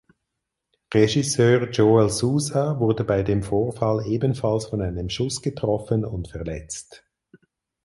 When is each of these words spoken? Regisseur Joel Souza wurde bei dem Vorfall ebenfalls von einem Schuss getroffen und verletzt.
Regisseur 0.91 1.69
Joel 1.69 2.09
Souza 2.09 2.79
wurde 2.79 3.03
bei 3.03 3.21
dem 3.21 3.43
Vorfall 3.43 4.03
ebenfalls 4.07 4.65
von 4.65 4.81
einem 4.81 5.09
Schuss 5.11 5.43
getroffen 5.43 6.05
und 6.05 6.27
verletzt. 6.27 7.03